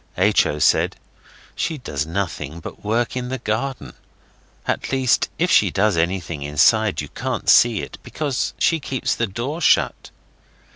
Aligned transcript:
H. 0.17 0.47
O. 0.47 0.57
said, 0.57 0.95
'She 1.55 1.77
does 1.77 2.07
nothing 2.07 2.59
but 2.59 2.83
work 2.83 3.15
in 3.15 3.29
the 3.29 3.37
garden. 3.37 3.93
At 4.65 4.91
least 4.91 5.29
if 5.37 5.51
she 5.51 5.69
does 5.69 5.95
anything 5.95 6.41
inside 6.41 7.01
you 7.01 7.09
can't 7.09 7.47
see 7.47 7.83
it, 7.83 7.99
because 8.01 8.55
she 8.57 8.79
keeps 8.79 9.13
the 9.13 9.27
door 9.27 9.61
shut. 9.61 10.09